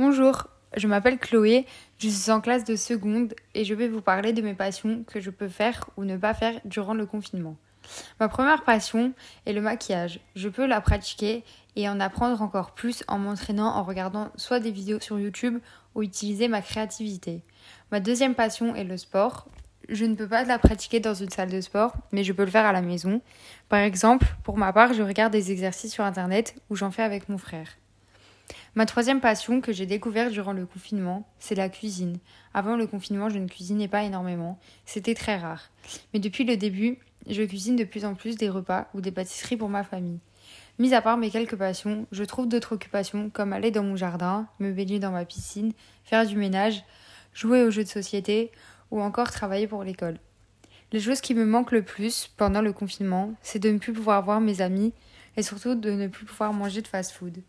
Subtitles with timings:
[0.00, 0.46] Bonjour,
[0.76, 1.66] je m'appelle Chloé,
[1.98, 5.18] je suis en classe de seconde et je vais vous parler de mes passions que
[5.18, 7.56] je peux faire ou ne pas faire durant le confinement.
[8.20, 9.12] Ma première passion
[9.44, 10.20] est le maquillage.
[10.36, 11.42] Je peux la pratiquer
[11.74, 15.58] et en apprendre encore plus en m'entraînant en regardant soit des vidéos sur YouTube
[15.96, 17.42] ou utiliser ma créativité.
[17.90, 19.48] Ma deuxième passion est le sport.
[19.88, 22.52] Je ne peux pas la pratiquer dans une salle de sport, mais je peux le
[22.52, 23.20] faire à la maison.
[23.68, 27.28] Par exemple, pour ma part, je regarde des exercices sur Internet ou j'en fais avec
[27.28, 27.66] mon frère.
[28.78, 32.18] Ma troisième passion que j'ai découverte durant le confinement, c'est la cuisine.
[32.54, 35.70] Avant le confinement, je ne cuisinais pas énormément, c'était très rare.
[36.14, 39.56] Mais depuis le début, je cuisine de plus en plus des repas ou des pâtisseries
[39.56, 40.20] pour ma famille.
[40.78, 44.46] Mis à part mes quelques passions, je trouve d'autres occupations comme aller dans mon jardin,
[44.60, 45.72] me baigner dans ma piscine,
[46.04, 46.84] faire du ménage,
[47.34, 48.52] jouer aux jeux de société
[48.92, 50.20] ou encore travailler pour l'école.
[50.92, 54.22] Les choses qui me manquent le plus pendant le confinement, c'est de ne plus pouvoir
[54.22, 54.92] voir mes amis
[55.36, 57.42] et surtout de ne plus pouvoir manger de fast-food.